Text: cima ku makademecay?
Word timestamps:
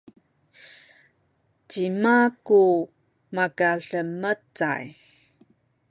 cima 1.69 2.17
ku 2.45 2.61
makademecay? 3.35 4.83